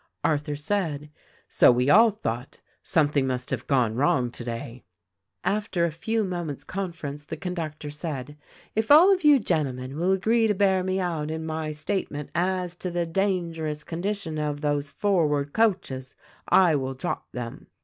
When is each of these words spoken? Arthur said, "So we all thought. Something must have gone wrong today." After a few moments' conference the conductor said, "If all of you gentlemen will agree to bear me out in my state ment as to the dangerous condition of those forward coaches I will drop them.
Arthur 0.23 0.55
said, 0.55 1.11
"So 1.47 1.71
we 1.71 1.87
all 1.87 2.09
thought. 2.09 2.59
Something 2.81 3.27
must 3.27 3.51
have 3.51 3.67
gone 3.67 3.93
wrong 3.93 4.31
today." 4.31 4.83
After 5.43 5.85
a 5.85 5.91
few 5.91 6.23
moments' 6.23 6.63
conference 6.63 7.23
the 7.25 7.37
conductor 7.37 7.91
said, 7.91 8.35
"If 8.73 8.89
all 8.89 9.13
of 9.13 9.23
you 9.23 9.37
gentlemen 9.37 9.95
will 9.95 10.11
agree 10.11 10.47
to 10.47 10.55
bear 10.55 10.83
me 10.83 10.99
out 10.99 11.29
in 11.29 11.45
my 11.45 11.69
state 11.69 12.09
ment 12.09 12.31
as 12.33 12.75
to 12.77 12.89
the 12.89 13.05
dangerous 13.05 13.83
condition 13.83 14.39
of 14.39 14.61
those 14.61 14.89
forward 14.89 15.53
coaches 15.53 16.15
I 16.49 16.73
will 16.75 16.95
drop 16.95 17.31
them. 17.31 17.67